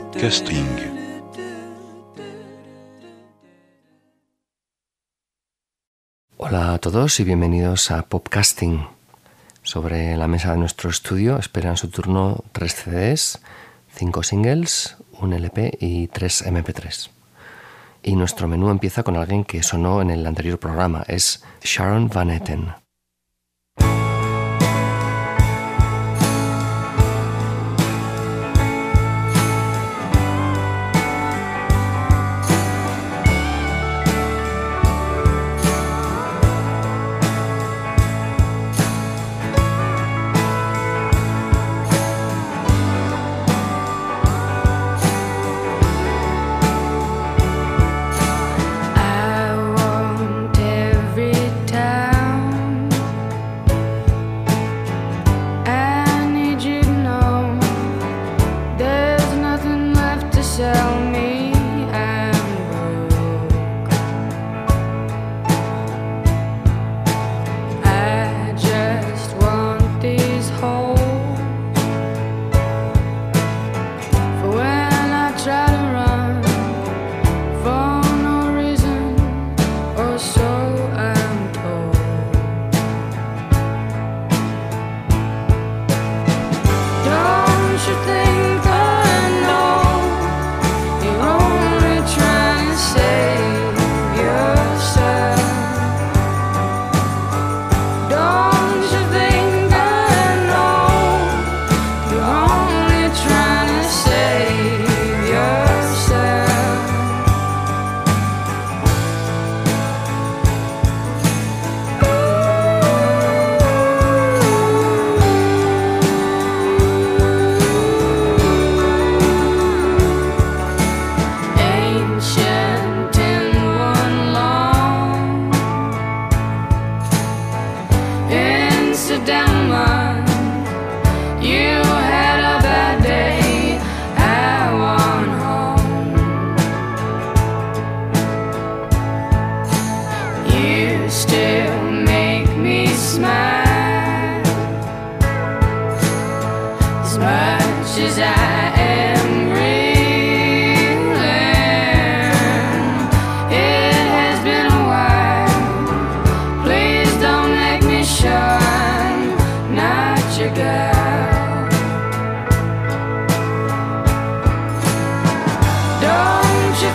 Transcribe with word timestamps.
Podcasting. 0.00 0.66
Hola 6.38 6.72
a 6.72 6.78
todos 6.78 7.20
y 7.20 7.24
bienvenidos 7.24 7.90
a 7.90 8.08
Popcasting. 8.08 8.86
Sobre 9.62 10.16
la 10.16 10.26
mesa 10.26 10.52
de 10.52 10.58
nuestro 10.58 10.88
estudio 10.88 11.38
esperan 11.38 11.76
su 11.76 11.90
turno 11.90 12.42
tres 12.52 12.76
CDs, 12.76 13.40
cinco 13.94 14.22
singles, 14.22 14.96
un 15.20 15.34
LP 15.34 15.76
y 15.78 16.06
tres 16.08 16.46
MP3. 16.46 17.10
Y 18.02 18.16
nuestro 18.16 18.48
menú 18.48 18.70
empieza 18.70 19.02
con 19.02 19.18
alguien 19.18 19.44
que 19.44 19.62
sonó 19.62 20.00
en 20.00 20.08
el 20.08 20.26
anterior 20.26 20.58
programa, 20.58 21.04
es 21.08 21.44
Sharon 21.62 22.08
Van 22.08 22.30
Etten. 22.30 22.72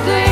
good. 0.04 0.25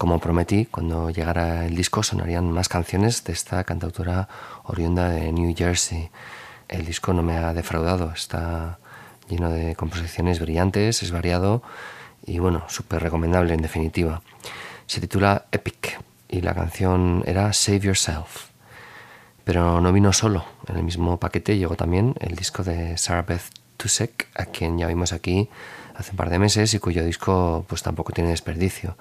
Como 0.00 0.18
prometí, 0.18 0.64
cuando 0.64 1.10
llegara 1.10 1.66
el 1.66 1.76
disco 1.76 2.02
sonarían 2.02 2.50
más 2.50 2.70
canciones 2.70 3.22
de 3.24 3.34
esta 3.34 3.64
cantautora 3.64 4.30
oriunda 4.64 5.10
de 5.10 5.30
New 5.30 5.54
Jersey. 5.54 6.08
El 6.68 6.86
disco 6.86 7.12
no 7.12 7.22
me 7.22 7.36
ha 7.36 7.52
defraudado, 7.52 8.10
está 8.10 8.78
lleno 9.28 9.50
de 9.50 9.76
composiciones 9.76 10.40
brillantes, 10.40 11.02
es 11.02 11.10
variado 11.10 11.62
y 12.24 12.38
bueno, 12.38 12.64
súper 12.68 13.02
recomendable 13.02 13.52
en 13.52 13.60
definitiva. 13.60 14.22
Se 14.86 15.02
titula 15.02 15.44
Epic 15.52 16.00
y 16.30 16.40
la 16.40 16.54
canción 16.54 17.22
era 17.26 17.52
Save 17.52 17.80
Yourself. 17.80 18.46
Pero 19.44 19.82
no 19.82 19.92
vino 19.92 20.14
solo, 20.14 20.46
en 20.66 20.78
el 20.78 20.82
mismo 20.82 21.18
paquete 21.18 21.58
llegó 21.58 21.76
también 21.76 22.14
el 22.20 22.36
disco 22.36 22.62
de 22.62 22.96
Sarah 22.96 23.26
Beth 23.28 23.52
Tusek, 23.76 24.28
a 24.34 24.46
quien 24.46 24.78
ya 24.78 24.86
vimos 24.86 25.12
aquí 25.12 25.50
hace 25.94 26.12
un 26.12 26.16
par 26.16 26.30
de 26.30 26.38
meses 26.38 26.72
y 26.72 26.78
cuyo 26.78 27.04
disco 27.04 27.66
pues 27.68 27.82
tampoco 27.82 28.14
tiene 28.14 28.30
desperdicio. 28.30 28.96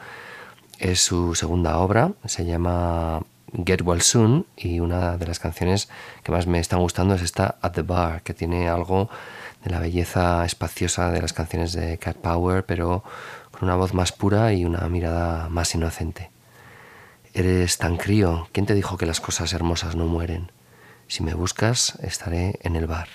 Es 0.80 1.02
su 1.02 1.36
segunda 1.36 1.78
obra, 1.80 2.14
se 2.24 2.46
llama 2.46 3.22
Get 3.66 3.82
Well 3.82 4.02
Soon 4.02 4.46
y 4.56 4.80
una 4.80 5.18
de 5.18 5.28
las 5.28 5.38
canciones 5.38 5.90
que 6.24 6.32
más 6.32 6.48
me 6.48 6.60
están 6.60 6.80
gustando 6.80 7.16
es 7.16 7.22
esta 7.22 7.58
At 7.62 7.74
the 7.74 7.82
Bar, 7.82 8.24
que 8.24 8.34
tiene 8.34 8.70
algo 8.70 9.10
de 9.62 9.72
la 9.72 9.80
belleza 9.80 10.46
espaciosa 10.46 11.12
de 11.12 11.22
las 11.22 11.34
canciones 11.34 11.74
de 11.74 11.98
Cat 11.98 12.16
Power, 12.16 12.66
pero 12.66 13.04
con 13.52 13.64
una 13.64 13.76
voz 13.76 13.94
más 13.94 14.14
pura 14.14 14.54
y 14.54 14.64
una 14.64 14.88
mirada 14.88 15.50
más 15.50 15.76
inocente. 15.76 16.32
Eres 17.34 17.78
tan 17.78 17.98
crío, 17.98 18.48
¿quién 18.54 18.66
te 18.66 18.74
dijo 18.74 18.98
que 18.98 19.06
las 19.06 19.20
cosas 19.20 19.52
hermosas 19.52 19.98
no 19.98 20.06
mueren? 20.06 20.50
Si 21.08 21.24
me 21.24 21.34
buscas, 21.34 21.96
estaré 22.02 22.58
en 22.64 22.78
el 22.78 22.88
bar. 22.88 23.10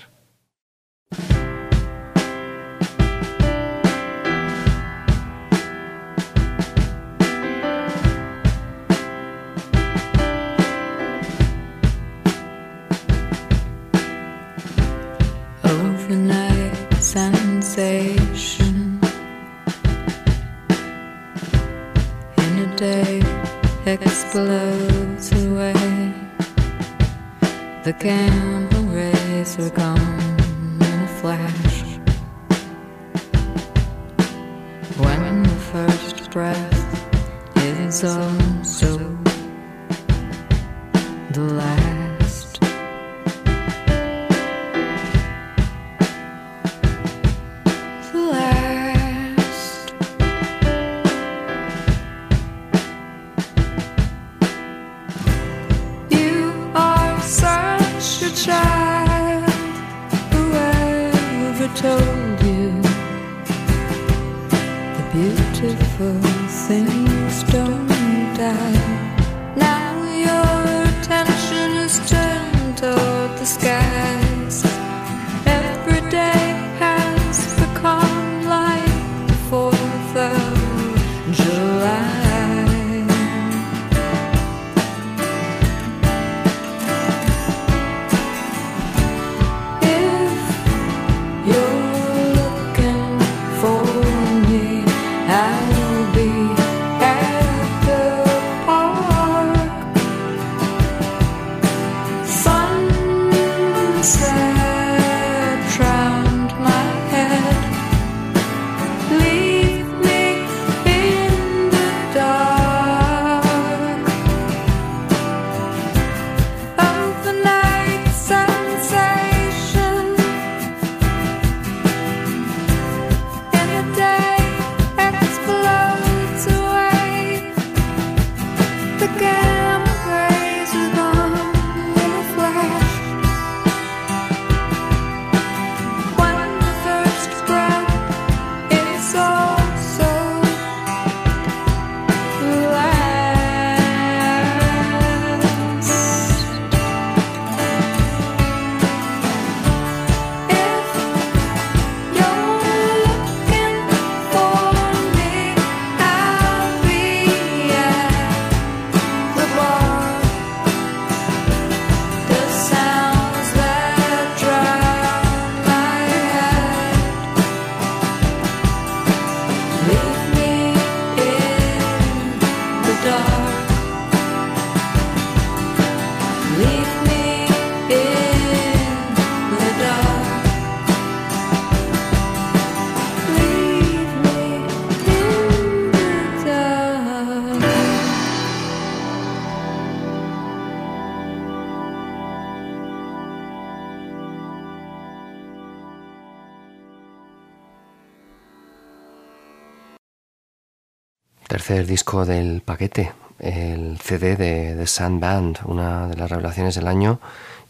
Tercer 201.55 201.87
disco 201.87 202.25
del 202.27 202.63
paquete, 202.63 203.13
el 203.39 203.97
CD 204.01 204.35
de 204.35 204.75
The 204.75 204.89
Sand 204.89 205.21
Band, 205.21 205.59
una 205.67 206.09
de 206.09 206.17
las 206.17 206.29
revelaciones 206.29 206.75
del 206.75 206.89
año 206.89 207.21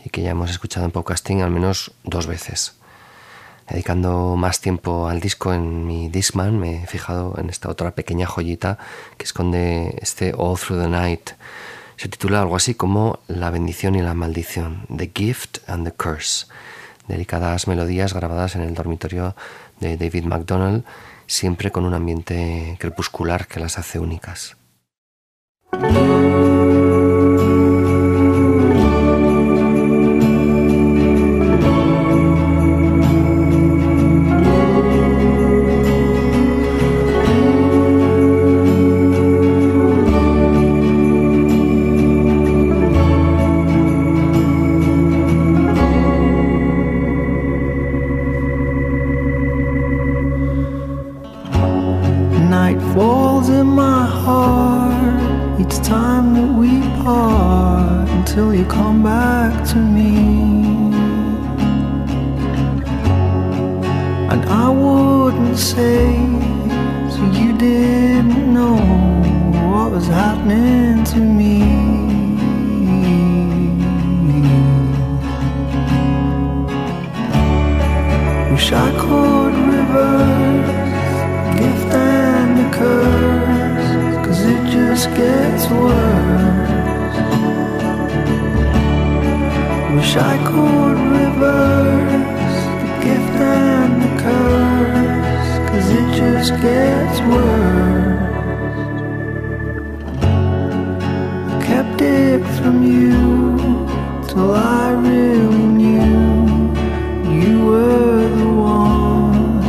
y 0.03 0.09
que 0.09 0.23
ya 0.23 0.31
hemos 0.31 0.49
escuchado 0.49 0.87
en 0.87 0.91
podcasting 0.91 1.43
al 1.43 1.51
menos 1.51 1.93
dos 2.03 2.27
veces. 2.27 2.77
Dedicando 3.69 4.37
más 4.37 4.63
tiempo 4.63 5.07
al 5.07 5.21
disco 5.21 5.53
en 5.53 5.87
mi 5.87 6.09
Discman, 6.09 6.59
me 6.59 6.85
he 6.85 6.87
fijado 6.87 7.35
en 7.37 7.51
esta 7.51 7.69
otra 7.69 7.91
pequeña 7.91 8.27
joyita 8.27 8.79
que 9.19 9.25
esconde 9.25 9.99
este 10.01 10.33
All 10.35 10.59
Through 10.59 10.85
the 10.85 10.89
Night. 10.89 11.33
Se 11.97 12.09
titula 12.09 12.41
algo 12.41 12.57
así 12.57 12.75
como 12.75 13.19
La 13.29 13.51
bendición 13.51 13.97
y 13.97 14.01
la 14.01 14.15
maldición, 14.15 14.87
The 14.97 15.13
Gift 15.15 15.59
and 15.69 15.87
the 15.87 15.93
Curse. 15.95 16.47
Delicadas 17.07 17.69
melodías 17.69 18.15
grabadas 18.15 18.57
en 18.57 18.63
el 18.63 18.73
dormitorio 18.73 19.37
de 19.79 19.99
David 19.99 20.25
MacDonald, 20.25 20.85
siempre 21.27 21.71
con 21.71 21.85
un 21.85 21.95
ambiente 21.95 22.77
crepuscular 22.79 23.47
que 23.47 23.61
las 23.61 23.79
hace 23.79 23.99
únicas. 23.99 24.57
Say, 65.57 66.17
so 67.11 67.23
you 67.39 67.57
didn't 67.57 68.53
know 68.53 68.77
what 69.71 69.93
was 69.93 70.07
happening 70.09 71.05
to 71.05 71.19
me. 71.19 71.61
Wish 78.51 78.73
I 78.73 78.91
could 78.99 79.55
reverse 79.75 80.71
the 81.45 81.53
gift 81.61 81.95
and 81.95 82.59
the 82.59 82.69
curse, 82.77 84.27
cause 84.27 84.41
it 84.45 84.63
just 84.71 85.09
gets 85.11 85.67
worse. 85.71 86.75
Wish 89.95 90.17
I 90.17 90.37
could 90.49 90.99
reverse 91.19 92.59
the 92.83 92.91
gift 93.05 93.35
and 93.41 93.74
just 96.47 96.61
gets 96.61 97.21
worse. 97.21 98.21
I 101.53 101.55
kept 101.65 102.03
it 102.03 102.43
from 102.59 102.77
you 102.83 103.17
till 104.29 104.53
I 104.53 104.93
really 104.93 105.67
knew 105.81 106.75
you 107.39 107.65
were 107.65 108.29
the 108.41 108.51
one. 108.79 109.63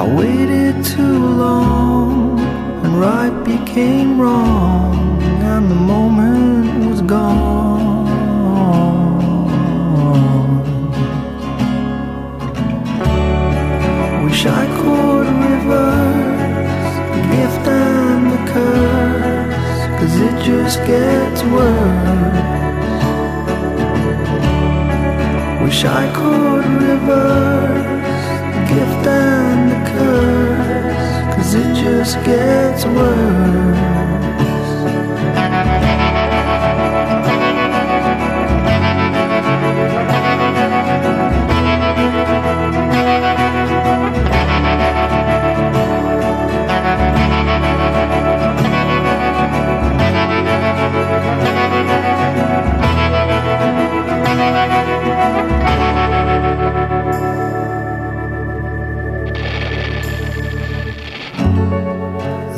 I 0.00 0.02
waited 0.20 0.84
too 0.84 1.18
long, 1.44 2.38
and 2.84 3.00
right 3.00 3.36
became 3.44 4.20
wrong, 4.20 4.57
just 20.68 20.84
gets 20.86 21.42
worse. 21.44 22.42
Wish 25.62 25.84
I 25.86 26.12
could 26.14 26.66
reverse 26.86 28.18
the 28.52 28.62
gift 28.74 29.06
and 29.06 29.70
the 29.70 29.78
curse, 29.90 31.34
cause 31.34 31.54
it 31.54 31.74
just 31.74 32.22
gets 32.22 32.84
worse. 32.84 33.77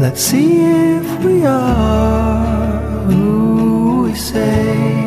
Let's 0.00 0.22
see 0.22 0.62
if 0.62 1.24
we 1.24 1.44
are 1.44 3.02
who 3.10 4.02
we 4.04 4.14
say 4.14 5.04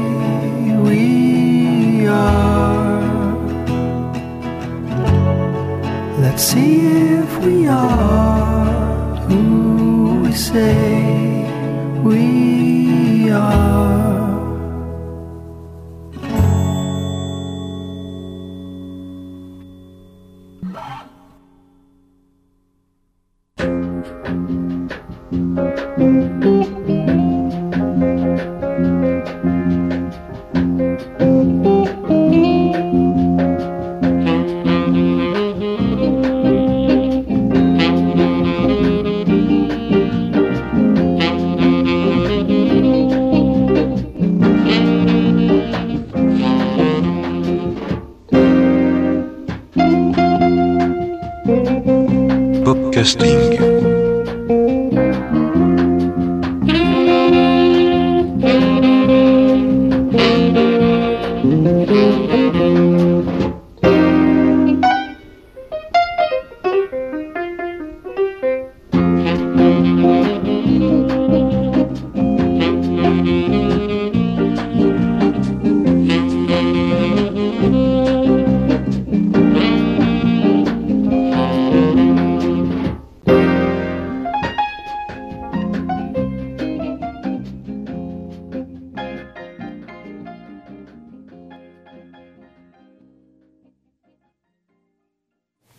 we 0.83 2.05
are. 2.07 3.01
Let's 6.19 6.43
see 6.43 6.82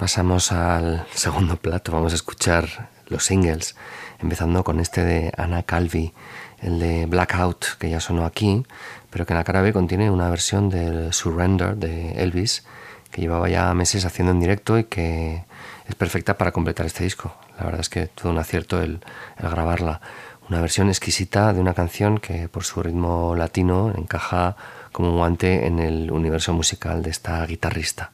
Pasamos 0.05 0.53
al 0.53 1.07
segundo 1.15 1.57
plato, 1.57 1.91
vamos 1.91 2.13
a 2.13 2.17
escuchar 2.17 2.91
los 3.07 3.25
singles, 3.25 3.75
empezando 4.21 4.63
con 4.63 4.79
este 4.79 5.03
de 5.03 5.33
Anna 5.35 5.63
Calvi, 5.63 6.13
el 6.61 6.79
de 6.79 7.07
Blackout, 7.07 7.79
que 7.79 7.89
ya 7.89 8.01
sonó 8.01 8.27
aquí, 8.27 8.67
pero 9.09 9.25
que 9.25 9.33
en 9.33 9.39
la 9.39 9.45
cara 9.45 9.63
B 9.63 9.73
contiene 9.73 10.11
una 10.11 10.29
versión 10.29 10.69
del 10.69 11.11
Surrender 11.15 11.77
de 11.77 12.23
Elvis, 12.23 12.67
que 13.11 13.23
llevaba 13.23 13.49
ya 13.49 13.73
meses 13.73 14.05
haciendo 14.05 14.33
en 14.33 14.41
directo 14.41 14.79
y 14.79 14.85
que 14.85 15.47
es 15.89 15.95
perfecta 15.95 16.37
para 16.37 16.53
completar 16.53 16.85
este 16.85 17.05
disco. 17.05 17.35
La 17.59 17.65
verdad 17.65 17.81
es 17.81 17.89
que 17.89 18.09
todo 18.09 18.31
un 18.31 18.37
acierto 18.37 18.83
el, 18.83 19.01
el 19.39 19.49
grabarla. 19.49 20.03
Una 20.51 20.61
versión 20.61 20.89
exquisita 20.89 21.55
de 21.55 21.61
una 21.61 21.73
canción 21.73 22.19
que 22.19 22.51
por 22.51 22.65
su 22.65 22.83
ritmo 22.83 23.35
latino 23.35 23.91
encaja 23.97 24.55
como 24.93 25.09
un 25.09 25.17
guante 25.17 25.67
en 25.67 25.79
el 25.79 26.11
universo 26.11 26.53
musical 26.53 27.03
de 27.03 27.09
esta 27.09 27.47
guitarrista. 27.47 28.13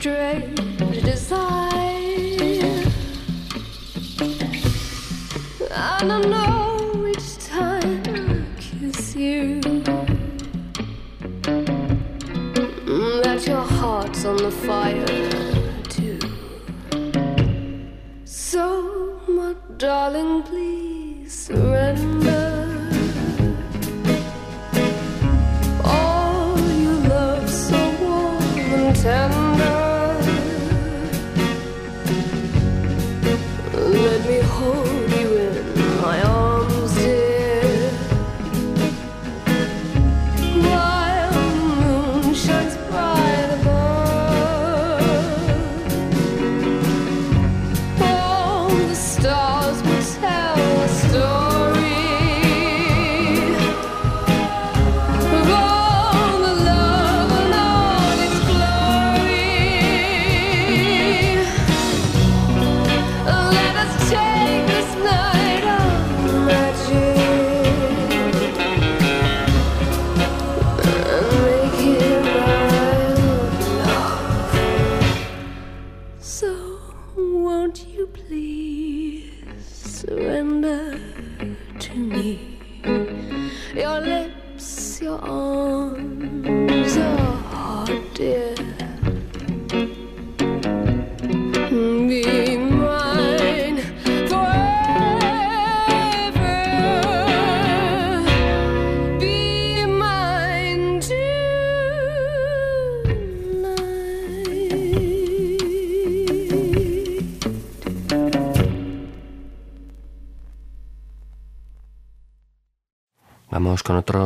Strange 0.00 1.02
desire. 1.02 1.48
And 5.70 6.12
I 6.12 6.20
know 6.20 7.06
each 7.08 7.38
time 7.38 8.02
I 8.06 8.44
kiss 8.60 9.16
you 9.16 9.60
that 13.22 13.44
your 13.44 13.66
heart's 13.78 14.24
on 14.24 14.36
the 14.36 14.52
fire 14.52 15.04
too. 15.88 16.20
So, 18.24 19.20
my 19.26 19.56
darling, 19.78 20.44
please 20.44 21.32
surrender. 21.32 22.07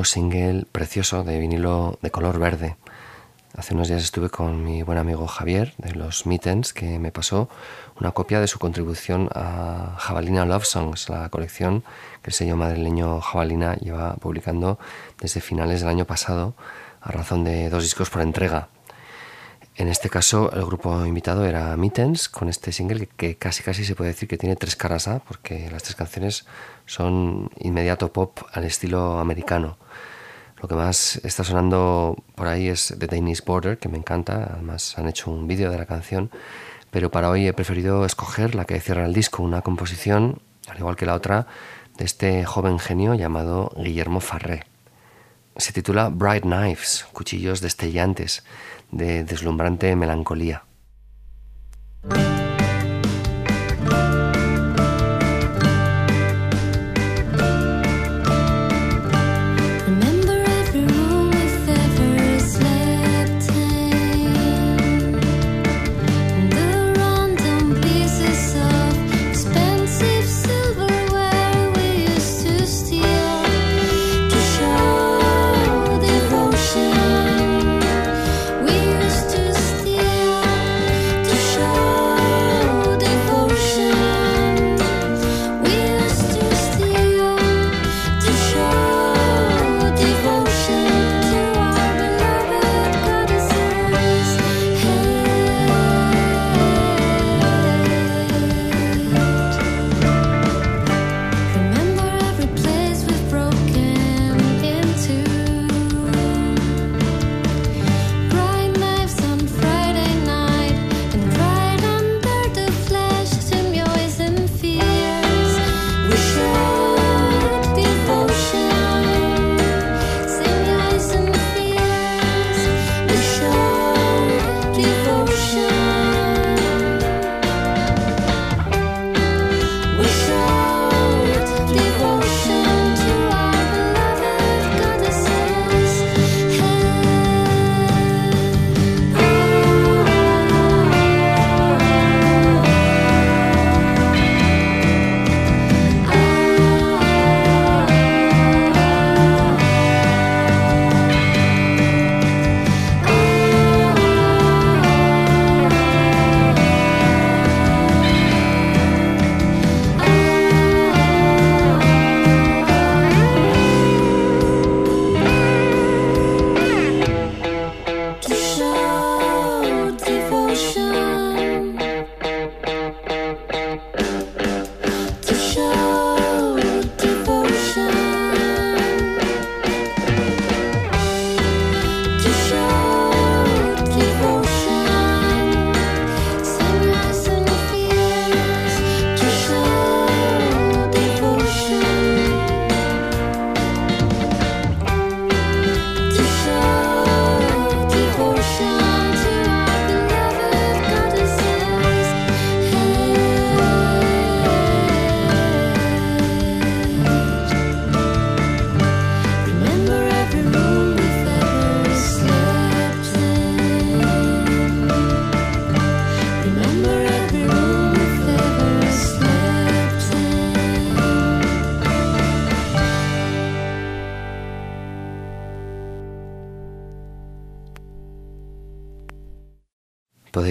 Single 0.04 0.66
precioso 0.70 1.24
de 1.24 1.38
vinilo 1.38 1.98
de 2.02 2.10
color 2.10 2.38
verde. 2.38 2.76
Hace 3.54 3.74
unos 3.74 3.88
días 3.88 4.02
estuve 4.02 4.30
con 4.30 4.64
mi 4.64 4.82
buen 4.82 4.98
amigo 4.98 5.26
Javier 5.26 5.74
de 5.76 5.92
los 5.92 6.26
Mittens 6.26 6.72
que 6.72 6.98
me 6.98 7.12
pasó 7.12 7.48
una 8.00 8.12
copia 8.12 8.40
de 8.40 8.46
su 8.46 8.58
contribución 8.58 9.28
a 9.34 9.96
Jabalina 9.98 10.46
Love 10.46 10.64
Songs, 10.64 11.08
la 11.10 11.28
colección 11.28 11.84
que 12.22 12.30
el 12.30 12.32
sello 12.32 12.56
madrileño 12.56 13.20
Jabalina 13.20 13.76
lleva 13.76 14.14
publicando 14.14 14.78
desde 15.20 15.40
finales 15.40 15.80
del 15.80 15.90
año 15.90 16.06
pasado 16.06 16.54
a 17.00 17.12
razón 17.12 17.44
de 17.44 17.68
dos 17.68 17.82
discos 17.82 18.08
por 18.08 18.22
entrega. 18.22 18.68
En 19.74 19.88
este 19.88 20.10
caso, 20.10 20.52
el 20.52 20.66
grupo 20.66 21.04
invitado 21.06 21.46
era 21.46 21.74
Mittens, 21.78 22.28
con 22.28 22.50
este 22.50 22.72
single 22.72 23.06
que 23.16 23.36
casi 23.36 23.62
casi 23.62 23.84
se 23.84 23.94
puede 23.94 24.10
decir 24.10 24.28
que 24.28 24.36
tiene 24.36 24.54
tres 24.54 24.76
caras 24.76 25.08
A, 25.08 25.20
porque 25.20 25.70
las 25.70 25.82
tres 25.82 25.94
canciones 25.94 26.46
son 26.84 27.50
inmediato 27.58 28.12
pop 28.12 28.38
al 28.52 28.64
estilo 28.64 29.18
americano. 29.18 29.78
Lo 30.62 30.68
que 30.68 30.76
más 30.76 31.16
está 31.24 31.42
sonando 31.42 32.16
por 32.36 32.46
ahí 32.46 32.68
es 32.68 32.94
The 32.96 33.08
Danish 33.08 33.44
Border, 33.44 33.78
que 33.78 33.88
me 33.88 33.98
encanta, 33.98 34.52
además 34.54 34.96
han 34.96 35.08
hecho 35.08 35.28
un 35.28 35.48
vídeo 35.48 35.72
de 35.72 35.76
la 35.76 35.86
canción, 35.86 36.30
pero 36.92 37.10
para 37.10 37.30
hoy 37.30 37.48
he 37.48 37.52
preferido 37.52 38.06
escoger 38.06 38.54
la 38.54 38.64
que 38.64 38.78
cierra 38.78 39.04
el 39.04 39.12
disco, 39.12 39.42
una 39.42 39.62
composición, 39.62 40.40
al 40.68 40.78
igual 40.78 40.94
que 40.94 41.04
la 41.04 41.14
otra, 41.14 41.48
de 41.98 42.04
este 42.04 42.44
joven 42.44 42.78
genio 42.78 43.14
llamado 43.14 43.72
Guillermo 43.76 44.20
Farré. 44.20 44.64
Se 45.56 45.72
titula 45.72 46.10
Bright 46.10 46.44
Knives, 46.44 47.06
cuchillos 47.12 47.60
destellantes, 47.60 48.44
de 48.92 49.24
deslumbrante 49.24 49.96
melancolía. 49.96 50.62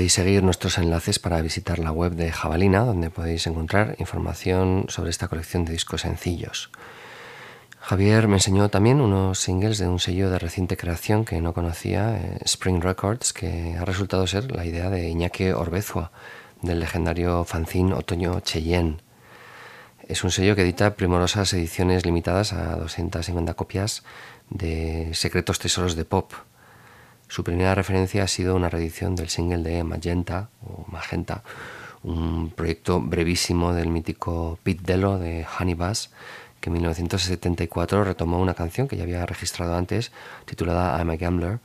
Podéis 0.02 0.14
seguir 0.14 0.42
nuestros 0.42 0.80
enlaces 0.80 1.20
para 1.20 1.40
visitar 1.44 1.78
la 1.78 1.92
web 1.92 2.14
de 2.14 2.32
Jabalina, 2.32 2.80
donde 2.80 3.12
podéis 3.12 3.46
encontrar 3.46 3.96
información 4.00 4.86
sobre 4.88 5.12
esta 5.12 5.28
colección 5.28 5.64
de 5.64 5.74
discos 5.74 6.02
sencillos. 6.02 6.72
Javier 7.80 8.28
me 8.28 8.38
enseñó 8.38 8.70
también 8.70 9.00
unos 9.00 9.38
singles 9.38 9.78
de 9.78 9.88
un 9.88 10.00
sello 10.00 10.32
de 10.32 10.40
reciente 10.40 10.76
creación 10.76 11.24
que 11.24 11.40
no 11.40 11.54
conocía, 11.54 12.18
eh, 12.18 12.40
Spring 12.46 12.82
Records, 12.82 13.32
que 13.32 13.76
ha 13.80 13.86
resultado 13.86 14.26
ser 14.26 14.52
la 14.52 14.66
idea 14.66 14.90
de 14.90 15.08
Iñaki 15.08 15.52
Orbezua, 15.52 16.12
del 16.64 16.80
legendario 16.80 17.46
fanzine 17.46 17.94
Otoño 17.94 18.40
Cheyenne. 18.40 18.98
Es 20.08 20.24
un 20.24 20.32
sello 20.32 20.56
que 20.56 20.64
edita 20.64 20.96
primorosas 20.96 21.54
ediciones 21.54 22.08
limitadas 22.08 22.54
a 22.54 22.76
250 22.76 23.54
copias 23.54 24.02
de 24.50 25.12
Secretos 25.14 25.60
Tesoros 25.60 25.96
de 25.96 26.06
Pop. 26.06 26.34
Su 27.32 27.46
primera 27.46 27.74
referencia 27.74 28.26
ha 28.26 28.28
sido 28.28 28.58
una 28.58 28.68
reedición 28.68 29.16
del 29.16 29.30
single 29.30 29.64
de 29.64 29.86
Magenta 29.86 30.50
o 30.68 30.84
Magenta, 30.92 31.44
un 32.04 32.50
proyecto 32.50 33.00
brevísimo 33.00 33.72
del 33.72 33.88
mítico 33.88 34.60
Pete 34.64 34.82
Dello 34.84 35.18
de 35.18 35.48
Honey 35.58 35.76
Bass, 35.76 36.10
que 36.60 36.70
en 36.70 36.74
1974 36.74 38.04
retomó 38.04 38.38
una 38.38 38.54
canción 38.54 38.90
que 38.90 38.98
ya 38.98 39.04
había 39.04 39.26
registrado 39.26 39.78
antes, 39.78 40.12
titulada 40.44 40.98
I'm 40.98 41.10
a 41.10 41.16
Gambler, 41.16 41.60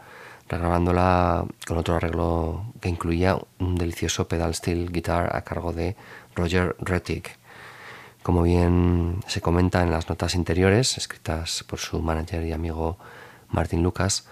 regrabándola 0.48 1.44
con 1.66 1.78
otro 1.78 1.96
arreglo 1.96 2.66
que 2.80 2.88
incluía 2.88 3.36
un 3.58 3.74
delicioso 3.74 4.28
pedal 4.28 4.54
steel 4.54 4.92
guitar 4.92 5.34
a 5.34 5.42
cargo 5.42 5.72
de 5.72 5.96
Roger 6.36 6.76
Rettig. 6.78 7.24
Como 8.22 8.42
bien 8.42 9.18
se 9.26 9.40
comenta 9.40 9.82
en 9.82 9.90
las 9.90 10.08
notas 10.08 10.36
interiores, 10.36 10.96
escritas 10.96 11.64
por 11.64 11.80
su 11.80 12.00
manager 12.00 12.44
y 12.44 12.52
amigo 12.52 12.98
Martin 13.48 13.82
Lucas, 13.82 14.28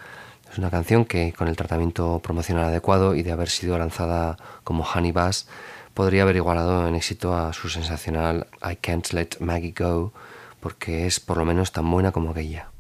es 0.55 0.59
una 0.59 0.71
canción 0.71 1.05
que, 1.05 1.33
con 1.33 1.49
el 1.49 1.57
tratamiento 1.57 2.21
promocional 2.21 2.67
adecuado 2.67 3.17
y 3.17 3.25
de 3.25 3.33
haber 3.33 3.49
sido 3.49 3.77
lanzada 3.77 4.37
como 4.63 4.85
Honey 4.85 5.11
Bass, 5.11 5.49
podría 5.95 6.23
haber 6.23 6.37
igualado 6.37 6.87
en 6.87 6.95
éxito 6.95 7.37
a 7.37 7.53
su 7.53 7.69
sensacional 7.69 8.47
I 8.63 8.77
Can't 8.77 9.13
Let 9.13 9.31
Maggie 9.41 9.75
Go, 9.77 10.13
porque 10.61 11.09
es 11.09 11.19
por 11.19 11.39
lo 11.39 11.45
menos 11.45 11.73
tan 11.73 11.91
buena 11.91 12.13
como 12.13 12.31
aquella. 12.31 12.74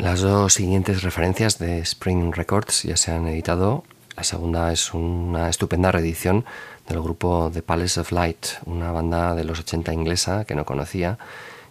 Las 0.00 0.22
dos 0.22 0.54
siguientes 0.54 1.02
referencias 1.02 1.58
de 1.58 1.80
Spring 1.80 2.32
Records 2.32 2.84
ya 2.84 2.96
se 2.96 3.12
han 3.12 3.28
editado. 3.28 3.84
La 4.16 4.24
segunda 4.24 4.72
es 4.72 4.94
una 4.94 5.50
estupenda 5.50 5.92
reedición 5.92 6.46
del 6.88 7.02
grupo 7.02 7.50
The 7.52 7.60
Palace 7.60 8.00
of 8.00 8.10
Light, 8.10 8.46
una 8.64 8.92
banda 8.92 9.34
de 9.34 9.44
los 9.44 9.60
80 9.60 9.92
inglesa 9.92 10.46
que 10.46 10.54
no 10.54 10.64
conocía 10.64 11.18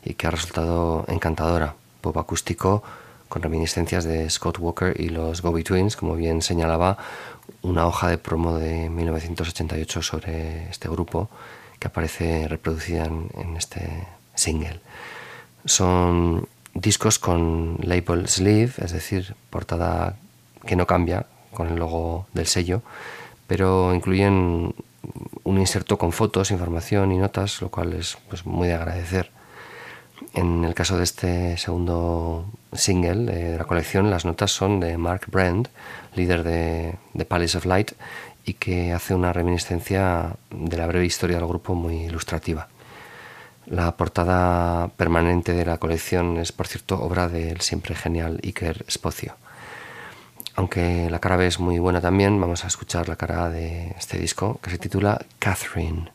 y 0.05 0.13
que 0.13 0.27
ha 0.27 0.31
resultado 0.31 1.05
encantadora. 1.07 1.73
Pop 2.01 2.15
acústico 2.17 2.83
con 3.29 3.41
reminiscencias 3.41 4.03
de 4.03 4.29
Scott 4.29 4.59
Walker 4.59 4.93
y 5.01 5.09
los 5.09 5.41
Go 5.41 5.59
Twins, 5.63 5.95
como 5.95 6.15
bien 6.15 6.43
señalaba 6.43 6.99
una 7.63 7.87
hoja 7.87 8.09
de 8.09 8.19
promo 8.19 8.59
de 8.59 8.89
1988 8.91 10.03
sobre 10.03 10.69
este 10.69 10.87
grupo 10.87 11.31
que 11.79 11.87
aparece 11.87 12.47
reproducida 12.47 13.05
en 13.05 13.57
este 13.57 14.07
single. 14.35 14.79
Son 15.65 16.47
discos 16.81 17.19
con 17.19 17.77
label 17.81 18.27
sleeve, 18.27 18.73
es 18.77 18.91
decir, 18.91 19.35
portada 19.49 20.15
que 20.65 20.75
no 20.75 20.87
cambia 20.87 21.25
con 21.53 21.67
el 21.67 21.75
logo 21.75 22.27
del 22.33 22.47
sello, 22.47 22.81
pero 23.47 23.93
incluyen 23.93 24.73
un 25.43 25.57
inserto 25.57 25.97
con 25.97 26.11
fotos, 26.11 26.51
información 26.51 27.11
y 27.11 27.17
notas, 27.17 27.61
lo 27.61 27.69
cual 27.69 27.93
es 27.93 28.17
pues, 28.29 28.45
muy 28.45 28.67
de 28.67 28.75
agradecer. 28.75 29.31
En 30.33 30.63
el 30.65 30.73
caso 30.73 30.97
de 30.97 31.03
este 31.03 31.57
segundo 31.57 32.45
single 32.73 33.31
de 33.31 33.57
la 33.57 33.65
colección, 33.65 34.09
las 34.09 34.25
notas 34.25 34.51
son 34.51 34.79
de 34.79 34.97
Mark 34.97 35.23
Brand, 35.27 35.69
líder 36.15 36.43
de, 36.43 36.95
de 37.13 37.25
Palace 37.25 37.57
of 37.57 37.65
Light, 37.65 37.93
y 38.45 38.53
que 38.53 38.93
hace 38.93 39.15
una 39.15 39.33
reminiscencia 39.33 40.35
de 40.51 40.77
la 40.77 40.87
breve 40.87 41.05
historia 41.05 41.37
del 41.37 41.47
grupo 41.47 41.73
muy 41.73 42.03
ilustrativa. 42.03 42.67
La 43.69 43.95
portada 43.95 44.87
permanente 44.97 45.53
de 45.53 45.63
la 45.63 45.77
colección 45.77 46.37
es, 46.37 46.51
por 46.51 46.65
cierto, 46.65 46.99
obra 46.99 47.27
del 47.27 47.61
siempre 47.61 47.93
genial 47.93 48.39
Iker 48.43 48.83
Spocio. 48.89 49.35
Aunque 50.55 51.07
la 51.11 51.19
cara 51.19 51.37
B 51.37 51.45
es 51.45 51.59
muy 51.59 51.77
buena 51.77 52.01
también, 52.01 52.41
vamos 52.41 52.65
a 52.65 52.67
escuchar 52.67 53.07
la 53.07 53.15
cara 53.15 53.49
de 53.49 53.93
este 53.97 54.17
disco 54.17 54.59
que 54.63 54.71
se 54.71 54.79
titula 54.79 55.23
Catherine. 55.37 56.11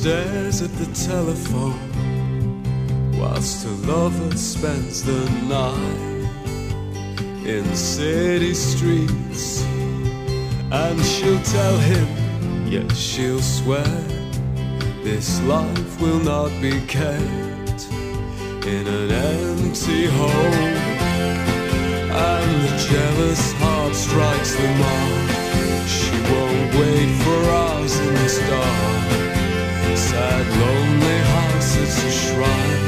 Stares 0.00 0.62
at 0.62 0.72
the 0.78 0.86
telephone 0.94 1.78
whilst 3.18 3.66
her 3.66 3.92
lover 3.92 4.34
spends 4.34 5.02
the 5.02 5.28
night 5.44 6.26
in 7.46 7.62
city 7.74 8.54
streets. 8.54 9.62
And 10.72 10.98
she'll 11.04 11.42
tell 11.42 11.76
him, 11.76 12.08
yes, 12.66 12.96
she'll 12.96 13.42
swear, 13.42 13.84
this 15.04 15.38
life 15.42 16.00
will 16.00 16.20
not 16.20 16.48
be 16.62 16.80
kept 16.86 17.84
in 18.64 18.86
an 18.86 19.10
empty 19.10 20.06
home. 20.06 20.76
And 22.08 22.50
the 22.64 22.74
jealous 22.88 23.52
heart 23.60 23.94
strikes 23.94 24.54
the 24.54 24.68
mark. 24.80 25.30
She 25.86 26.16
won't 26.32 26.74
wait 26.80 27.12
for 27.22 27.40
us 27.50 28.00
in 28.00 28.14
the 28.14 28.46
dark 28.48 29.29
it's 31.90 32.04
a 32.04 32.10
shrine. 32.10 32.79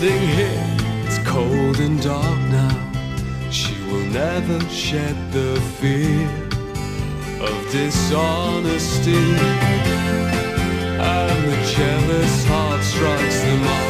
Standing 0.00 0.28
here, 0.28 1.04
it's 1.04 1.18
cold 1.28 1.78
and 1.78 2.00
dark 2.02 2.38
now. 2.48 3.50
She 3.50 3.74
will 3.84 4.06
never 4.06 4.58
shed 4.70 5.14
the 5.30 5.60
fear 5.78 6.26
of 7.46 7.70
dishonesty. 7.70 9.12
And 10.96 11.52
the 11.52 11.72
jealous 11.76 12.46
heart 12.46 12.82
strikes 12.82 13.42
the 13.42 13.56
mark. 13.58 13.89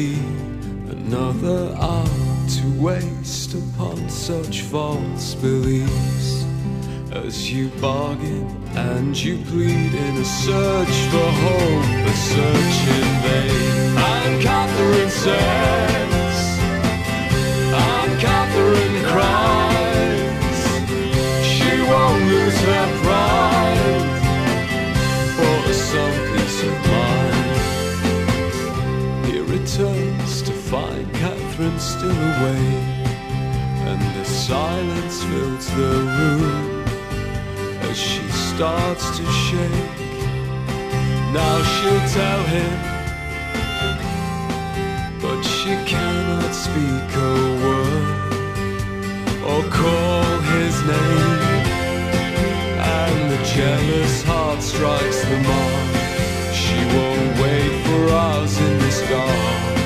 Be 0.00 0.14
another 0.96 1.74
hour 1.76 2.06
to 2.56 2.64
waste 2.80 3.52
upon 3.52 4.08
such 4.08 4.62
false 4.62 5.34
beliefs. 5.34 6.46
As 7.12 7.52
you 7.52 7.68
bargain 7.82 8.46
and 8.76 9.14
you 9.14 9.36
plead 9.50 9.92
in 10.06 10.14
a 10.16 10.24
search 10.24 10.96
for 11.10 11.30
hope, 11.44 12.06
a 12.12 12.16
search 12.32 12.78
in 12.98 13.08
vain. 13.24 13.98
And 14.14 14.42
Catherine 14.42 15.10
says, 15.24 16.44
and 17.74 18.20
Catherine 18.20 19.04
cries, 19.10 19.69
Still 31.80 32.10
away, 32.10 32.66
and 33.88 34.00
the 34.14 34.24
silence 34.24 35.22
fills 35.24 35.66
the 35.74 35.92
room 36.16 36.84
as 37.88 37.96
she 37.96 38.22
starts 38.28 39.16
to 39.16 39.24
shake. 39.44 39.98
Now 41.32 41.56
she'll 41.72 42.06
tell 42.20 42.42
him, 42.44 42.76
but 45.20 45.42
she 45.42 45.72
cannot 45.86 46.52
speak 46.54 47.08
a 47.16 47.34
word 47.64 48.20
or 49.42 49.62
call 49.70 50.38
his 50.54 50.76
name. 50.82 51.40
And 52.78 53.30
the 53.32 53.40
jealous 53.44 54.22
heart 54.22 54.62
strikes 54.62 55.22
the 55.24 55.38
mark. 55.48 55.88
She 56.54 56.78
won't 56.94 57.38
wait 57.40 57.72
for 57.86 58.02
us 58.14 58.60
in 58.60 58.78
this 58.78 59.00
dark. 59.08 59.79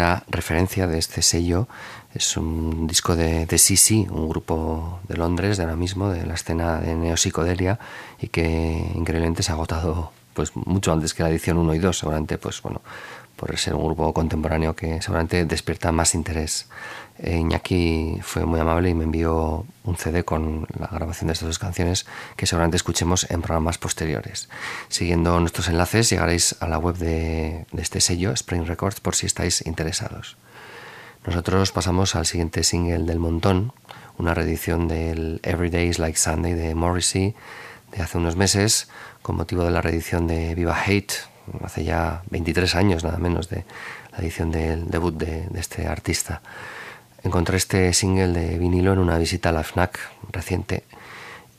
Tercera 0.00 0.24
referencia 0.30 0.86
de 0.86 0.98
este 0.98 1.20
sello 1.20 1.68
es 2.14 2.38
un 2.38 2.86
disco 2.86 3.16
de, 3.16 3.44
de 3.44 3.58
Sisi, 3.58 4.06
un 4.10 4.30
grupo 4.30 4.98
de 5.06 5.18
Londres 5.18 5.58
de 5.58 5.64
ahora 5.64 5.76
mismo, 5.76 6.08
de 6.08 6.24
la 6.24 6.32
escena 6.36 6.80
de 6.80 6.94
neopsicodelia, 6.94 7.78
y 8.18 8.28
que 8.28 8.42
increíblemente 8.94 9.42
se 9.42 9.52
ha 9.52 9.56
agotado 9.56 10.10
pues 10.32 10.56
mucho 10.56 10.90
antes 10.90 11.12
que 11.12 11.22
la 11.22 11.28
edición 11.28 11.58
1 11.58 11.74
y 11.74 11.78
2, 11.80 11.98
seguramente 11.98 12.38
pues 12.38 12.62
bueno, 12.62 12.80
por 13.36 13.54
ser 13.58 13.74
un 13.74 13.84
grupo 13.84 14.14
contemporáneo 14.14 14.74
que 14.74 15.02
seguramente 15.02 15.44
despierta 15.44 15.92
más 15.92 16.14
interés. 16.14 16.66
Eh, 17.22 17.36
Iñaki 17.36 18.18
fue 18.22 18.46
muy 18.46 18.60
amable 18.60 18.88
y 18.88 18.94
me 18.94 19.04
envió 19.04 19.66
un 19.84 19.96
CD 19.96 20.24
con 20.24 20.66
la 20.78 20.86
grabación 20.86 21.26
de 21.26 21.34
estas 21.34 21.48
dos 21.48 21.58
canciones 21.58 22.06
que 22.36 22.46
seguramente 22.46 22.78
escuchemos 22.78 23.30
en 23.30 23.42
programas 23.42 23.76
posteriores. 23.76 24.48
Siguiendo 24.88 25.38
nuestros 25.38 25.68
enlaces 25.68 26.08
llegaréis 26.08 26.56
a 26.60 26.66
la 26.66 26.78
web 26.78 26.96
de, 26.96 27.66
este 27.76 28.00
sello, 28.00 28.32
Spring 28.32 28.64
Records, 28.64 29.00
por 29.00 29.14
si 29.14 29.26
estáis 29.26 29.66
interesados. 29.66 30.38
Nosotros 31.26 31.72
pasamos 31.72 32.16
al 32.16 32.24
siguiente 32.24 32.62
single 32.62 33.04
del 33.04 33.18
montón, 33.18 33.74
una 34.16 34.32
reedición 34.32 34.88
del 34.88 35.40
Every 35.42 35.68
Day 35.68 35.88
is 35.88 35.98
Like 35.98 36.18
Sunday 36.18 36.54
de 36.54 36.74
Morrissey 36.74 37.34
de 37.92 38.02
hace 38.02 38.16
unos 38.16 38.36
meses, 38.36 38.88
con 39.20 39.36
motivo 39.36 39.64
de 39.64 39.70
la 39.70 39.82
reedición 39.82 40.26
de 40.26 40.54
Viva 40.54 40.80
Hate, 40.86 41.12
hace 41.62 41.84
ya 41.84 42.22
23 42.30 42.74
años 42.76 43.04
nada 43.04 43.18
menos 43.18 43.50
de 43.50 43.66
la 44.12 44.18
edición 44.18 44.50
del 44.50 44.88
debut 44.88 45.14
de, 45.14 45.48
de 45.48 45.60
este 45.60 45.86
artista. 45.86 46.40
Encontré 47.22 47.56
este 47.56 47.92
single 47.92 48.28
de 48.28 48.58
vinilo 48.58 48.92
en 48.92 48.98
una 48.98 49.18
visita 49.18 49.50
a 49.50 49.52
la 49.52 49.62
FNAC 49.62 49.98
reciente 50.32 50.84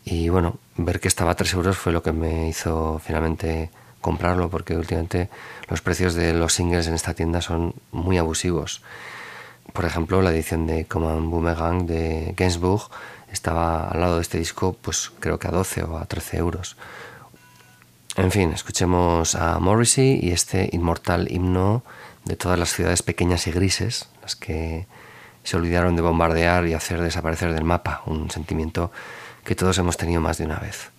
y 0.04 0.30
bueno, 0.30 0.58
ver 0.78 1.00
que 1.00 1.08
estaba 1.08 1.32
a 1.32 1.36
3 1.36 1.54
euros 1.54 1.78
fue 1.78 1.94
lo 1.94 2.02
que 2.02 2.12
me 2.12 2.50
hizo 2.50 3.00
finalmente 3.04 3.70
comprarlo 4.02 4.50
porque 4.50 4.76
últimamente 4.76 5.30
los 5.70 5.82
precios 5.82 6.16
de 6.16 6.34
los 6.34 6.54
singles 6.54 6.88
en 6.88 6.96
esta 6.96 7.14
tienda 7.14 7.42
son 7.42 7.76
muy 7.92 8.18
abusivos. 8.18 8.82
Por 9.74 9.86
ejemplo, 9.86 10.22
la 10.22 10.32
edición 10.32 10.66
de 10.66 10.86
Command 10.86 11.30
Boomerang 11.30 11.86
de 11.86 12.34
Gainsbourg 12.36 12.90
estaba 13.32 13.88
al 13.88 14.02
lado 14.02 14.16
de 14.16 14.22
este 14.24 14.40
disco, 14.40 14.76
pues 14.82 15.12
creo 15.20 15.40
que 15.40 15.48
a 15.48 15.52
12 15.52 15.84
o 15.84 15.98
a 15.98 16.06
13 16.06 16.38
euros. 16.38 16.76
En 18.18 18.32
fin, 18.32 18.52
escuchemos 18.52 19.36
a 19.36 19.60
Morrissey 19.60 20.20
y 20.22 20.32
este 20.32 20.70
inmortal 20.74 21.32
himno 21.32 21.84
de 22.26 22.36
todas 22.36 22.60
las 22.60 22.74
ciudades 22.74 23.04
pequeñas 23.04 23.48
y 23.48 23.52
grises, 23.52 24.10
las 24.22 24.36
que 24.36 24.86
se 25.44 25.58
olvidaron 25.58 25.96
de 25.96 26.02
bombardear 26.02 26.68
y 26.68 26.74
hacer 26.74 27.02
desaparecer 27.02 27.54
del 27.54 27.64
mapa, 27.64 28.04
un 28.06 28.30
sentimiento 28.30 28.92
que 29.44 29.56
todos 29.56 29.78
hemos 29.78 29.98
tenido 29.98 30.22
más 30.22 30.38
de 30.38 30.46
una 30.46 30.60
vez. 30.60 30.92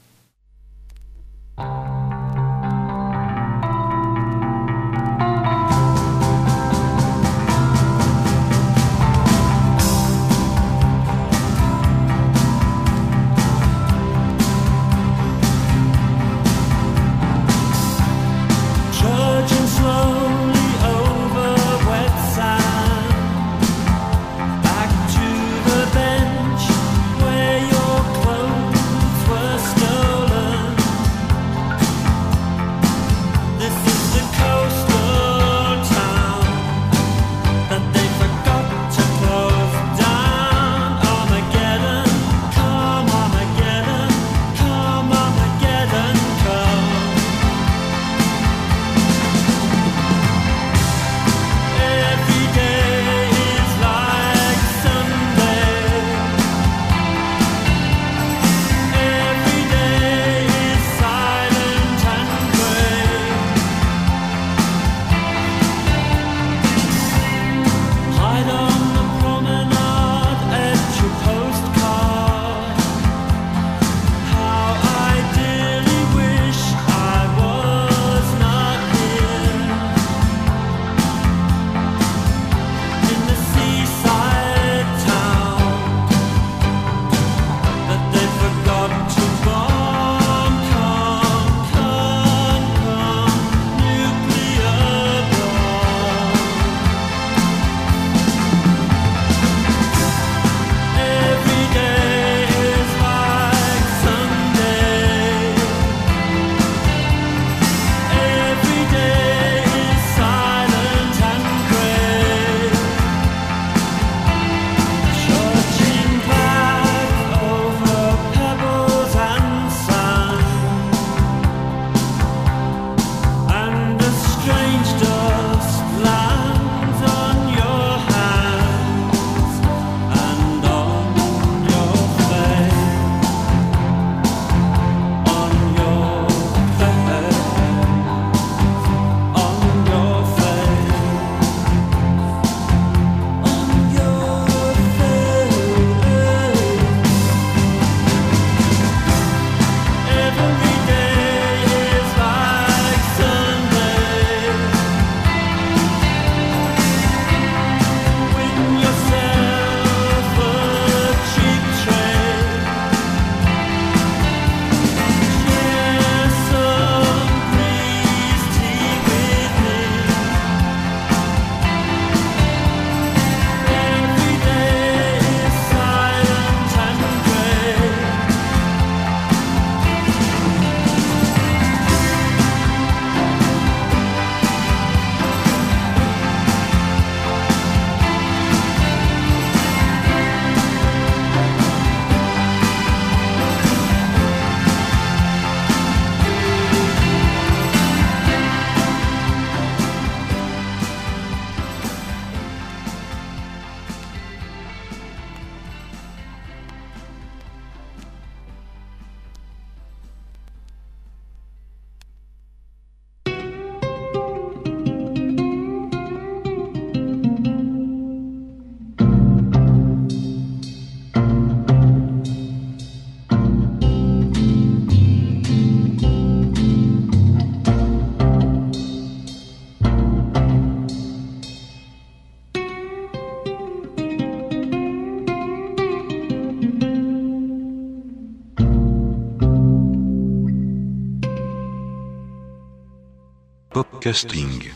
Popcasting. 244.03 244.69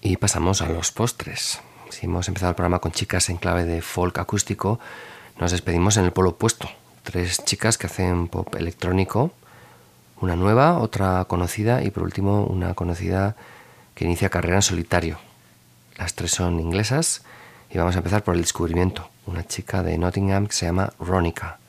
Y 0.00 0.16
pasamos 0.16 0.60
a 0.60 0.68
los 0.68 0.90
postres. 0.90 1.60
Si 1.90 2.06
hemos 2.06 2.26
empezado 2.26 2.50
el 2.50 2.56
programa 2.56 2.80
con 2.80 2.90
chicas 2.90 3.28
en 3.28 3.36
clave 3.36 3.64
de 3.64 3.80
folk 3.80 4.18
acústico, 4.18 4.80
nos 5.38 5.52
despedimos 5.52 5.98
en 5.98 6.06
el 6.06 6.10
polo 6.10 6.30
opuesto. 6.30 6.68
Tres 7.04 7.44
chicas 7.44 7.78
que 7.78 7.86
hacen 7.86 8.26
pop 8.26 8.52
electrónico, 8.56 9.30
una 10.20 10.34
nueva, 10.34 10.78
otra 10.78 11.24
conocida 11.26 11.84
y 11.84 11.92
por 11.92 12.02
último 12.02 12.42
una 12.46 12.74
conocida 12.74 13.36
que 13.94 14.06
inicia 14.06 14.28
carrera 14.28 14.56
en 14.56 14.62
solitario. 14.62 15.20
Las 15.96 16.14
tres 16.14 16.32
son 16.32 16.58
inglesas 16.58 17.22
y 17.70 17.78
vamos 17.78 17.94
a 17.94 17.98
empezar 17.98 18.24
por 18.24 18.34
el 18.34 18.40
descubrimiento. 18.40 19.08
Una 19.26 19.46
chica 19.46 19.84
de 19.84 19.96
Nottingham 19.96 20.48
que 20.48 20.54
se 20.54 20.66
llama 20.66 20.92
Ronica. 20.98 21.60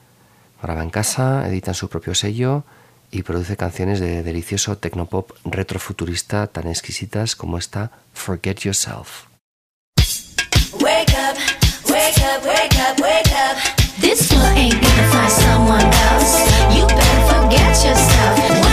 Graba 0.63 0.81
en 0.81 0.89
casa, 0.89 1.47
edita 1.47 1.71
en 1.71 1.75
su 1.75 1.89
propio 1.89 2.15
sello 2.15 2.63
y 3.11 3.23
produce 3.23 3.57
canciones 3.57 3.99
de 3.99 4.23
delicioso 4.23 4.77
tecnopop 4.77 5.31
retrofuturista 5.45 6.47
tan 6.47 6.67
exquisitas 6.67 7.35
como 7.35 7.57
esta 7.57 7.91
Forget 8.13 8.59
Yourself. 8.59 9.25
You 16.71 16.85
better 16.87 17.21
forget 17.27 17.83
yourself. 17.83 18.68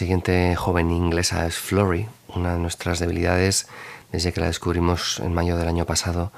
Siguiente 0.00 0.56
joven 0.56 0.90
inglesa 0.90 1.46
es 1.46 1.56
Flory, 1.56 2.08
una 2.28 2.54
de 2.54 2.58
nuestras 2.58 3.00
debilidades 3.00 3.68
desde 4.10 4.32
que 4.32 4.40
la 4.40 4.46
descubrimos 4.46 5.20
en 5.20 5.34
mayo 5.34 5.58
del 5.58 5.68
año 5.68 5.84
pasado 5.84 6.32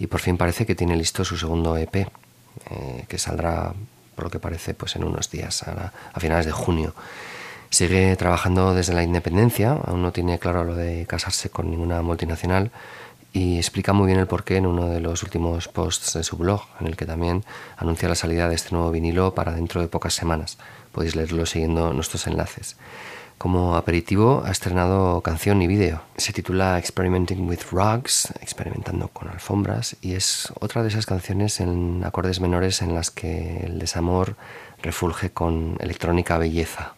y 0.00 0.08
por 0.08 0.18
fin 0.18 0.36
parece 0.36 0.66
que 0.66 0.74
tiene 0.74 0.96
listo 0.96 1.24
su 1.24 1.36
segundo 1.36 1.76
EP, 1.76 1.94
eh, 1.94 2.08
que 3.06 3.18
saldrá, 3.18 3.72
por 4.16 4.24
lo 4.24 4.30
que 4.30 4.40
parece, 4.40 4.74
pues 4.74 4.96
en 4.96 5.04
unos 5.04 5.30
días, 5.30 5.62
a, 5.62 5.92
a 6.12 6.18
finales 6.18 6.44
de 6.44 6.50
junio. 6.50 6.92
Sigue 7.70 8.16
trabajando 8.16 8.74
desde 8.74 8.94
la 8.94 9.04
independencia, 9.04 9.78
aún 9.86 10.02
no 10.02 10.10
tiene 10.10 10.40
claro 10.40 10.64
lo 10.64 10.74
de 10.74 11.06
casarse 11.06 11.50
con 11.50 11.70
ninguna 11.70 12.02
multinacional 12.02 12.72
y 13.32 13.58
explica 13.58 13.92
muy 13.92 14.08
bien 14.08 14.18
el 14.18 14.26
porqué 14.26 14.56
en 14.56 14.66
uno 14.66 14.88
de 14.88 14.98
los 14.98 15.22
últimos 15.22 15.68
posts 15.68 16.14
de 16.14 16.24
su 16.24 16.36
blog, 16.36 16.62
en 16.80 16.88
el 16.88 16.96
que 16.96 17.06
también 17.06 17.44
anuncia 17.76 18.08
la 18.08 18.16
salida 18.16 18.48
de 18.48 18.56
este 18.56 18.74
nuevo 18.74 18.90
vinilo 18.90 19.36
para 19.36 19.52
dentro 19.52 19.80
de 19.80 19.86
pocas 19.86 20.14
semanas. 20.14 20.58
Podéis 20.94 21.16
leerlo 21.16 21.44
siguiendo 21.44 21.92
nuestros 21.92 22.26
enlaces. 22.26 22.76
Como 23.36 23.74
aperitivo 23.74 24.42
ha 24.46 24.50
estrenado 24.50 25.20
canción 25.20 25.60
y 25.60 25.66
vídeo. 25.66 26.02
Se 26.16 26.32
titula 26.32 26.78
Experimenting 26.78 27.48
with 27.48 27.62
Rugs, 27.72 28.32
experimentando 28.40 29.08
con 29.08 29.28
alfombras, 29.28 29.96
y 30.00 30.14
es 30.14 30.52
otra 30.60 30.82
de 30.82 30.88
esas 30.88 31.04
canciones 31.04 31.60
en 31.60 32.02
acordes 32.04 32.40
menores 32.40 32.80
en 32.80 32.94
las 32.94 33.10
que 33.10 33.64
el 33.64 33.80
desamor 33.80 34.36
refulge 34.82 35.30
con 35.30 35.76
electrónica 35.80 36.38
belleza. 36.38 36.94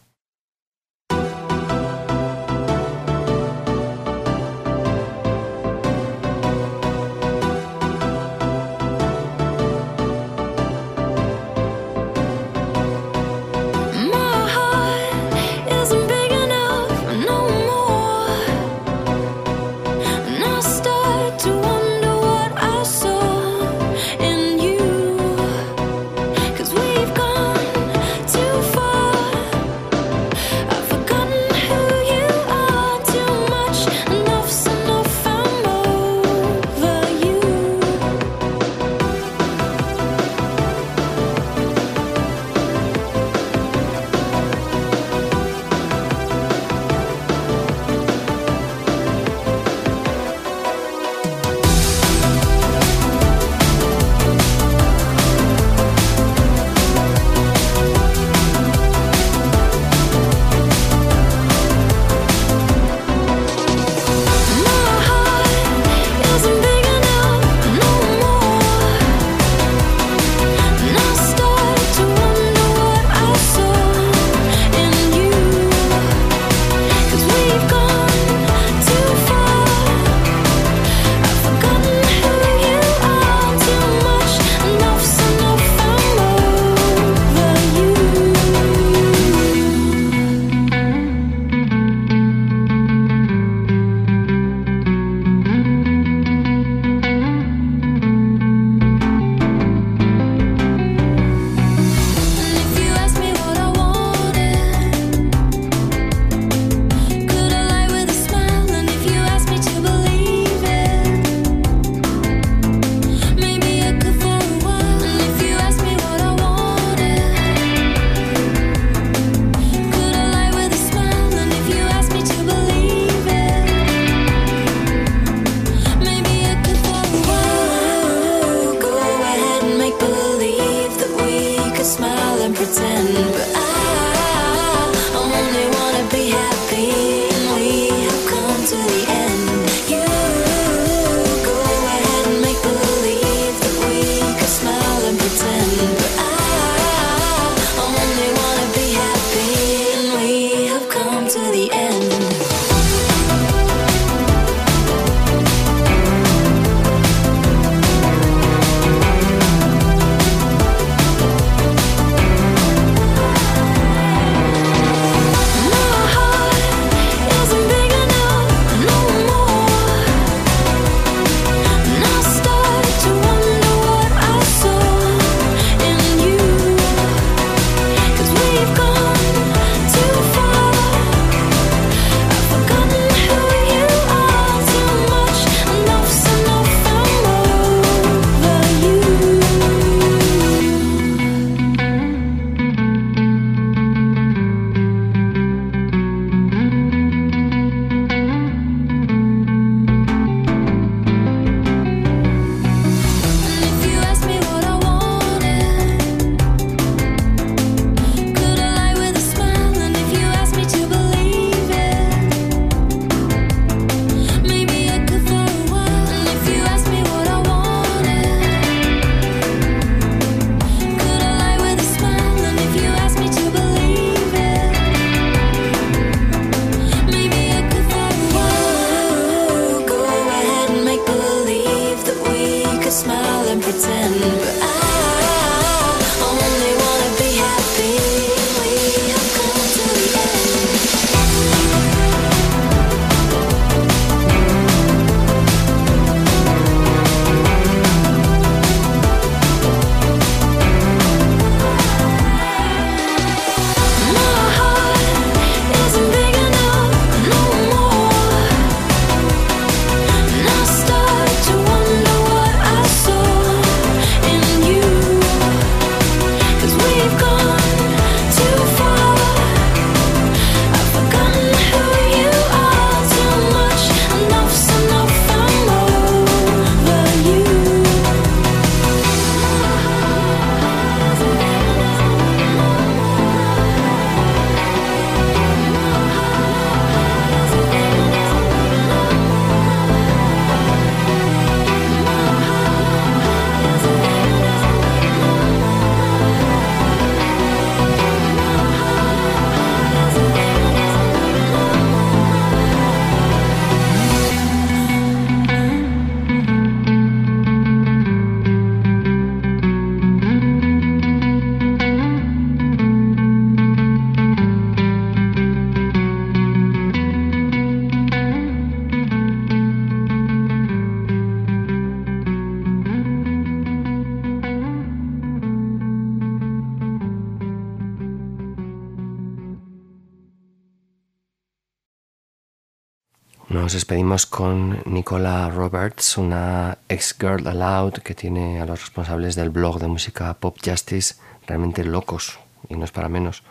Nos 333.66 333.72
despedimos 333.72 334.26
con 334.26 334.80
Nicola 334.84 335.50
Roberts, 335.50 336.18
una 336.18 336.78
ex-girl 336.88 337.48
aloud 337.48 337.94
que 337.94 338.14
tiene 338.14 338.60
a 338.60 338.64
los 338.64 338.80
responsables 338.80 339.34
del 339.34 339.50
blog 339.50 339.80
de 339.80 339.88
música 339.88 340.34
Pop 340.34 340.56
Justice 340.64 341.16
realmente 341.48 341.82
locos, 341.82 342.38
y 342.68 342.76
no 342.76 342.84
es 342.84 342.92
para 342.92 343.08
menos. 343.08 343.42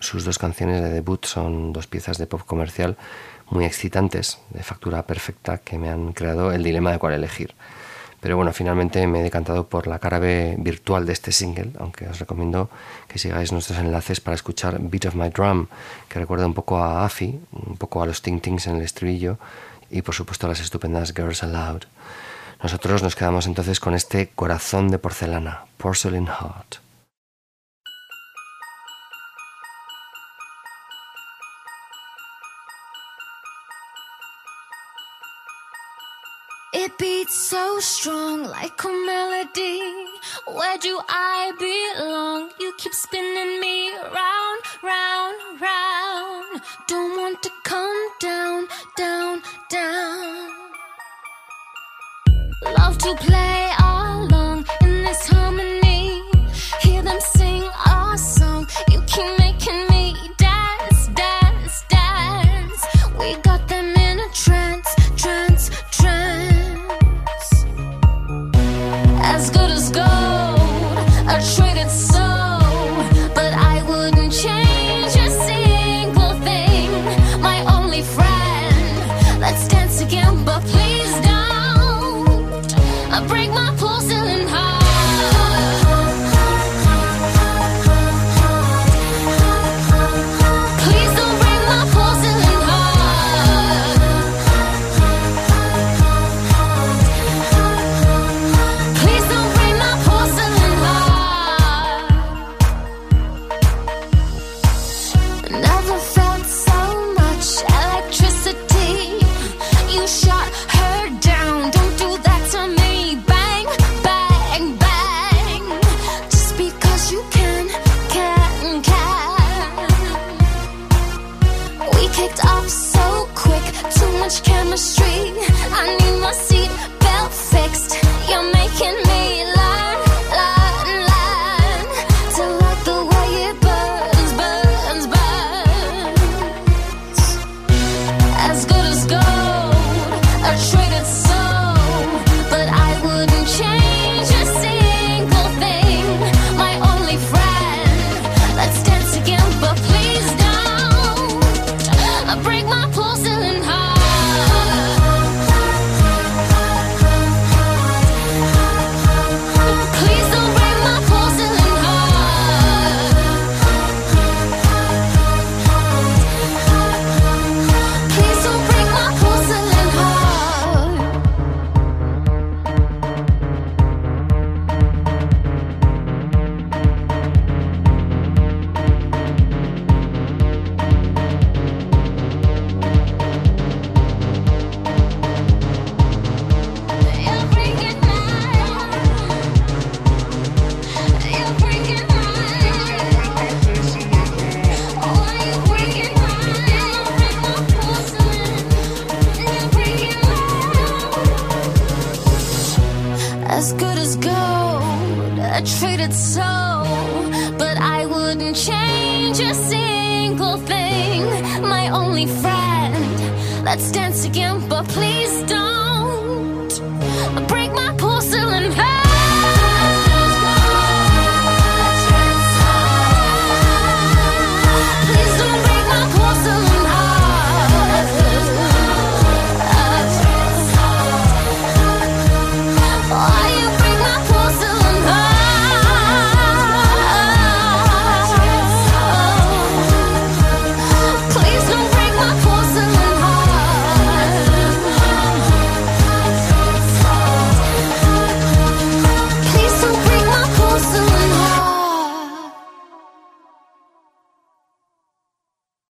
Sus 0.00 0.24
dos 0.24 0.40
canciones 0.40 0.82
de 0.82 0.90
debut 0.90 1.24
son 1.24 1.72
dos 1.72 1.86
piezas 1.86 2.18
de 2.18 2.26
pop 2.26 2.40
comercial 2.44 2.96
muy 3.48 3.64
excitantes, 3.64 4.40
de 4.50 4.64
factura 4.64 5.06
perfecta, 5.06 5.58
que 5.58 5.78
me 5.78 5.88
han 5.88 6.14
creado 6.14 6.50
el 6.50 6.64
dilema 6.64 6.90
de 6.90 6.98
cuál 6.98 7.14
elegir. 7.14 7.54
Pero 8.20 8.36
bueno, 8.36 8.52
finalmente 8.52 9.06
me 9.06 9.20
he 9.20 9.22
decantado 9.22 9.66
por 9.68 9.86
la 9.86 9.98
cara 9.98 10.18
B 10.18 10.56
virtual 10.58 11.06
de 11.06 11.12
este 11.12 11.32
single, 11.32 11.72
aunque 11.78 12.06
os 12.06 12.18
recomiendo 12.18 12.68
que 13.08 13.18
sigáis 13.18 13.50
nuestros 13.50 13.78
enlaces 13.78 14.20
para 14.20 14.34
escuchar 14.34 14.78
Beat 14.78 15.06
of 15.06 15.14
My 15.14 15.30
Drum, 15.30 15.68
que 16.08 16.18
recuerda 16.18 16.46
un 16.46 16.54
poco 16.54 16.78
a 16.78 17.04
Afi, 17.04 17.40
un 17.52 17.76
poco 17.76 18.02
a 18.02 18.06
los 18.06 18.20
Ting 18.20 18.40
Tings 18.40 18.66
en 18.66 18.76
el 18.76 18.82
estribillo 18.82 19.38
y 19.90 20.02
por 20.02 20.14
supuesto 20.14 20.46
a 20.46 20.50
las 20.50 20.60
estupendas 20.60 21.14
Girls 21.14 21.42
Aloud. 21.42 21.82
Nosotros 22.62 23.02
nos 23.02 23.16
quedamos 23.16 23.46
entonces 23.46 23.80
con 23.80 23.94
este 23.94 24.28
corazón 24.28 24.88
de 24.90 24.98
porcelana, 24.98 25.64
Porcelain 25.78 26.26
Heart. 26.26 26.89
It 37.30 37.34
so 37.34 37.78
strong 37.78 38.42
like 38.42 38.82
a 38.82 38.88
melody. 38.88 39.80
Where 40.48 40.78
do 40.78 41.00
I 41.08 41.52
belong? 41.60 42.50
You 42.58 42.72
keep 42.76 42.92
spinning 42.92 43.60
me 43.60 43.92
round, 43.92 44.60
round, 44.82 45.36
round. 45.60 46.60
Don't 46.88 47.16
want 47.16 47.40
to 47.44 47.50
come 47.62 48.08
down, 48.18 48.66
down, 48.96 49.42
down. 49.68 50.50
Love 52.76 52.98
to 52.98 53.14
play 53.14 53.70